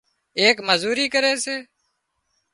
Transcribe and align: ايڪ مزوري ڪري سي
ايڪ 0.41 0.55
مزوري 0.67 1.05
ڪري 1.13 1.33
سي 1.43 1.55